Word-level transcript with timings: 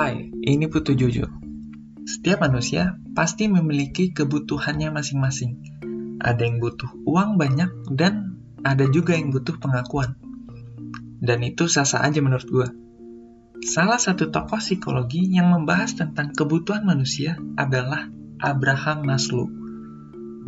Hai, 0.00 0.32
ini 0.32 0.64
Putu 0.64 0.96
Jujur. 0.96 1.28
Setiap 2.08 2.40
manusia 2.40 2.96
pasti 3.12 3.52
memiliki 3.52 4.16
kebutuhannya 4.16 4.88
masing-masing. 4.96 5.60
Ada 6.16 6.40
yang 6.40 6.56
butuh 6.56 6.88
uang 7.04 7.36
banyak 7.36 7.68
dan 7.92 8.40
ada 8.64 8.88
juga 8.88 9.12
yang 9.12 9.28
butuh 9.28 9.60
pengakuan. 9.60 10.16
Dan 11.20 11.44
itu 11.44 11.68
sah-sah 11.68 12.00
aja 12.00 12.16
menurut 12.24 12.48
gue. 12.48 12.68
Salah 13.60 14.00
satu 14.00 14.32
tokoh 14.32 14.56
psikologi 14.56 15.36
yang 15.36 15.52
membahas 15.52 15.92
tentang 15.92 16.32
kebutuhan 16.32 16.80
manusia 16.88 17.36
adalah 17.60 18.08
Abraham 18.40 19.04
Maslow. 19.04 19.52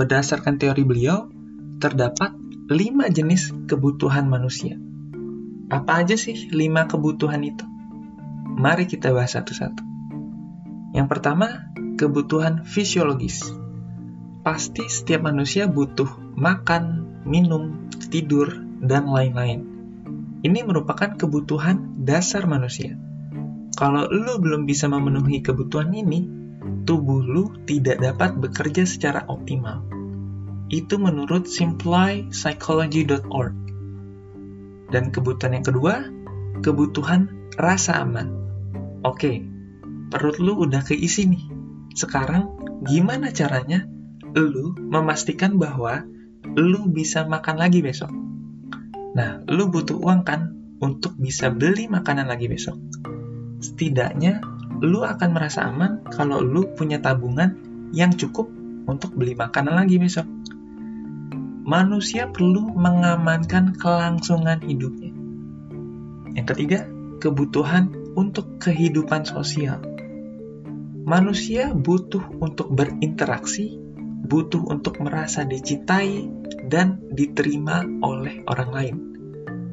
Berdasarkan 0.01 0.57
teori 0.57 0.81
beliau, 0.81 1.29
terdapat 1.77 2.33
lima 2.73 3.13
jenis 3.13 3.53
kebutuhan 3.69 4.33
manusia. 4.33 4.81
Apa 5.69 6.09
aja 6.09 6.17
sih 6.17 6.49
lima 6.57 6.89
kebutuhan 6.89 7.45
itu? 7.45 7.69
Mari 8.63 8.87
kita 8.87 9.11
bahas 9.11 9.35
satu-satu. 9.35 9.83
Yang 10.95 11.11
pertama, 11.11 11.75
kebutuhan 11.99 12.63
fisiologis. 12.63 13.43
Pasti 14.47 14.87
setiap 14.87 15.27
manusia 15.27 15.67
butuh 15.67 16.07
makan, 16.39 17.03
minum, 17.27 17.91
tidur, 18.07 18.55
dan 18.79 19.11
lain-lain. 19.11 19.67
Ini 20.47 20.63
merupakan 20.63 21.19
kebutuhan 21.19 22.07
dasar 22.07 22.47
manusia. 22.47 22.95
Kalau 23.75 24.07
lu 24.07 24.39
belum 24.39 24.63
bisa 24.63 24.87
memenuhi 24.87 25.43
kebutuhan 25.43 25.91
ini, 25.91 26.23
tubuh 26.87 27.19
lu 27.19 27.67
tidak 27.67 27.99
dapat 27.99 28.39
bekerja 28.39 28.87
secara 28.87 29.27
optimal. 29.27 29.83
Itu 30.71 31.03
menurut 31.03 31.51
simplypsychology.org. 31.51 33.55
Dan 34.95 35.11
kebutuhan 35.11 35.59
yang 35.59 35.67
kedua, 35.67 36.07
kebutuhan 36.63 37.51
rasa 37.59 38.07
aman. 38.07 38.42
Oke, 39.03 39.43
perut 40.15 40.39
lu 40.39 40.63
udah 40.63 40.87
keisi 40.87 41.27
nih. 41.27 41.45
Sekarang, 41.99 42.55
gimana 42.87 43.35
caranya 43.35 43.83
lu 44.39 44.79
memastikan 44.79 45.59
bahwa 45.59 46.07
lu 46.55 46.87
bisa 46.87 47.27
makan 47.27 47.59
lagi 47.59 47.83
besok? 47.83 48.15
Nah, 49.19 49.43
lu 49.51 49.69
butuh 49.69 49.99
uang 49.99 50.23
kan 50.23 50.55
untuk 50.79 51.19
bisa 51.19 51.51
beli 51.51 51.91
makanan 51.91 52.31
lagi 52.31 52.47
besok. 52.47 52.79
Setidaknya, 53.59 54.39
lu 54.83 55.03
akan 55.03 55.31
merasa 55.35 55.67
aman 55.67 56.07
kalau 56.15 56.39
lu 56.39 56.71
punya 56.79 57.03
tabungan 57.03 57.59
yang 57.91 58.15
cukup 58.15 58.51
untuk 58.87 59.15
beli 59.19 59.35
makanan 59.35 59.79
lagi 59.79 59.99
besok. 59.99 60.27
Manusia 61.63 62.27
perlu 62.31 62.75
mengamankan 62.75 63.79
kelangsungan 63.79 64.63
hidupnya. 64.67 65.15
Yang 66.35 66.47
ketiga, 66.55 66.79
kebutuhan 67.23 68.02
untuk 68.17 68.61
kehidupan 68.61 69.25
sosial. 69.25 69.81
Manusia 71.03 71.75
butuh 71.75 72.23
untuk 72.39 72.71
berinteraksi, 72.71 73.75
butuh 74.23 74.63
untuk 74.71 75.03
merasa 75.03 75.43
dicintai, 75.43 76.31
dan 76.71 77.03
diterima 77.11 77.83
oleh 78.01 78.47
orang 78.47 78.71
lain. 78.71 78.97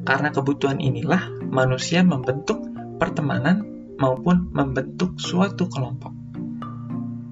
Karena 0.02 0.34
kebutuhan 0.34 0.82
inilah 0.82 1.30
manusia 1.48 2.02
membentuk 2.02 2.66
pertemanan 2.98 3.62
maupun 4.00 4.50
membentuk 4.50 5.20
suatu 5.20 5.70
kelompok. 5.70 6.12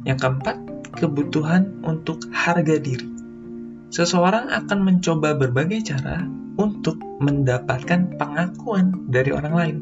Yang 0.07 0.19
keempat, 0.25 0.57
kebutuhan 0.95 1.85
untuk 1.85 2.23
harga 2.33 2.77
diri. 2.81 3.09
Seseorang 3.89 4.53
akan 4.53 4.79
mencoba 4.85 5.33
berbagai 5.37 5.93
cara 5.93 6.23
untuk 6.61 7.01
mendapatkan 7.19 8.21
pengakuan 8.21 9.09
dari 9.09 9.31
orang 9.33 9.55
lain. 9.55 9.77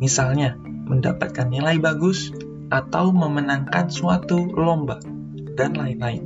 Misalnya, 0.00 0.56
mendapatkan 0.60 1.46
nilai 1.46 1.76
bagus 1.78 2.32
atau 2.72 3.12
memenangkan 3.12 3.92
suatu 3.92 4.48
lomba, 4.50 4.98
dan 5.54 5.76
lain-lain. 5.76 6.24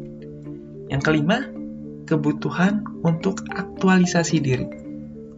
Yang 0.87 1.03
kelima, 1.03 1.39
kebutuhan 2.07 2.87
untuk 3.03 3.43
aktualisasi 3.51 4.39
diri. 4.39 4.69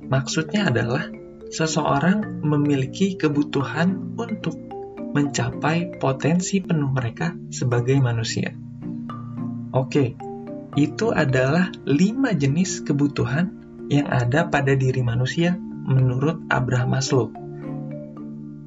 Maksudnya 0.06 0.68
adalah 0.68 1.08
seseorang 1.48 2.44
memiliki 2.44 3.16
kebutuhan 3.16 4.18
untuk 4.18 4.58
mencapai 5.16 5.96
potensi 5.96 6.60
penuh 6.60 6.92
mereka 6.92 7.32
sebagai 7.48 7.96
manusia. 8.02 8.52
Oke, 9.72 10.18
itu 10.76 11.06
adalah 11.08 11.72
lima 11.88 12.36
jenis 12.36 12.84
kebutuhan 12.84 13.48
yang 13.88 14.10
ada 14.10 14.50
pada 14.50 14.76
diri 14.76 15.00
manusia 15.00 15.56
menurut 15.86 16.44
Abraham 16.50 16.98
Maslow. 16.98 17.45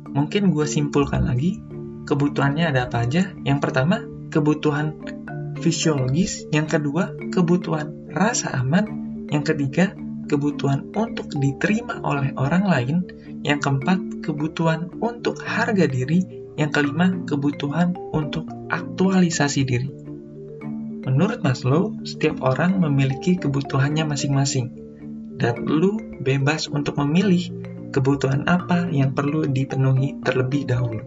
Mungkin 0.10 0.50
gue 0.50 0.66
simpulkan 0.66 1.30
lagi, 1.30 1.62
kebutuhannya 2.10 2.70
ada 2.70 2.90
apa 2.90 3.06
aja? 3.06 3.34
Yang 3.46 3.60
pertama, 3.62 4.02
kebutuhan 4.34 4.98
fisiologis, 5.60 6.48
yang 6.50 6.66
kedua 6.66 7.14
kebutuhan 7.30 8.10
rasa 8.10 8.58
aman, 8.58 8.86
yang 9.30 9.46
ketiga 9.46 9.94
kebutuhan 10.30 10.94
untuk 10.94 11.34
diterima 11.34 12.02
oleh 12.06 12.34
orang 12.38 12.64
lain, 12.66 12.98
yang 13.42 13.58
keempat 13.58 14.22
kebutuhan 14.22 14.94
untuk 15.02 15.42
harga 15.42 15.90
diri, 15.90 16.22
yang 16.58 16.70
kelima 16.70 17.26
kebutuhan 17.26 17.98
untuk 18.14 18.46
aktualisasi 18.70 19.62
diri. 19.66 19.90
Menurut 21.10 21.42
Maslow, 21.42 21.98
setiap 22.06 22.46
orang 22.46 22.78
memiliki 22.78 23.42
kebutuhannya 23.42 24.06
masing-masing, 24.06 24.70
dan 25.42 25.66
lu 25.66 25.98
bebas 26.22 26.70
untuk 26.70 27.02
memilih 27.02 27.69
kebutuhan 27.90 28.46
apa 28.46 28.90
yang 28.90 29.14
perlu 29.14 29.46
dipenuhi 29.50 30.22
terlebih 30.22 30.66
dahulu. 30.70 31.02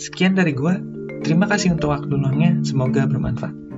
Sekian 0.00 0.32
dari 0.32 0.56
gua, 0.56 0.80
Terima 1.20 1.44
kasih 1.44 1.76
untuk 1.76 1.92
waktu 1.92 2.16
luangnya, 2.16 2.64
semoga 2.64 3.04
bermanfaat. 3.04 3.69